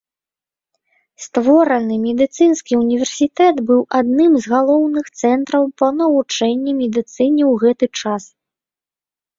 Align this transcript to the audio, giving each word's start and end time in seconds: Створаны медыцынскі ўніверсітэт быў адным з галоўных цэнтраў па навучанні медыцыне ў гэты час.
Створаны 1.25 1.95
медыцынскі 2.05 2.73
ўніверсітэт 2.81 3.55
быў 3.69 3.81
адным 4.01 4.31
з 4.47 4.55
галоўных 4.55 5.05
цэнтраў 5.21 5.63
па 5.81 5.87
навучанні 6.03 6.71
медыцыне 6.83 7.43
ў 7.51 7.53
гэты 7.67 7.85
час. 8.03 8.23